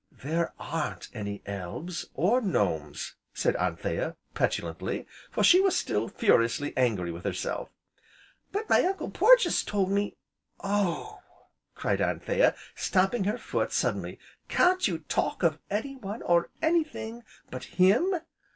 "There 0.23 0.51
aren't 0.57 1.09
any 1.13 1.43
elves, 1.45 2.07
or 2.15 2.41
gnomes," 2.41 3.13
said 3.35 3.55
Anthea 3.57 4.15
petulantly, 4.33 5.05
for 5.29 5.43
she 5.43 5.61
was 5.61 5.77
still 5.77 6.07
furiously 6.07 6.73
angry 6.75 7.11
with 7.11 7.23
herself. 7.23 7.69
"But 8.51 8.67
my 8.67 8.81
Uncle 8.83 9.11
Porges 9.11 9.61
told 9.63 9.91
me" 9.91 10.15
"Oh!" 10.63 11.19
cried 11.75 12.01
Anthea, 12.01 12.55
stamping 12.73 13.25
her 13.25 13.37
foot 13.37 13.71
suddenly, 13.71 14.17
"can't 14.47 14.87
you 14.87 14.97
talk 15.07 15.43
of 15.43 15.59
anyone, 15.69 16.23
or 16.23 16.49
anything 16.63 17.21
but 17.51 17.65
him? 17.65 18.15